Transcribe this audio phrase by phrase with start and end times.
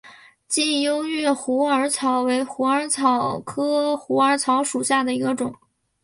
[0.47, 5.53] 近优越虎耳草为虎耳草科虎耳草属下的一个种。